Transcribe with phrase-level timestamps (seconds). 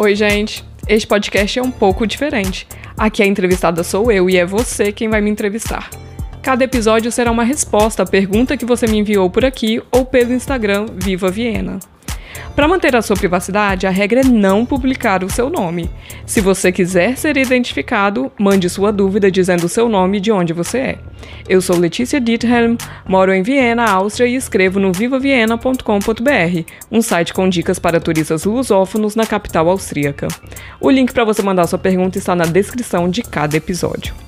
[0.00, 0.64] Oi, gente.
[0.86, 2.68] Este podcast é um pouco diferente.
[2.96, 5.90] Aqui a entrevistada sou eu e é você quem vai me entrevistar.
[6.40, 10.32] Cada episódio será uma resposta à pergunta que você me enviou por aqui ou pelo
[10.32, 11.80] Instagram Viva Viena.
[12.54, 15.88] Para manter a sua privacidade, a regra é não publicar o seu nome.
[16.26, 20.52] Se você quiser ser identificado, mande sua dúvida dizendo o seu nome e de onde
[20.52, 20.98] você é.
[21.48, 22.76] Eu sou Letícia Diethelm,
[23.06, 29.14] moro em Viena, Áustria e escrevo no vivaviena.com.br, um site com dicas para turistas lusófonos
[29.14, 30.28] na capital austríaca.
[30.80, 34.27] O link para você mandar sua pergunta está na descrição de cada episódio.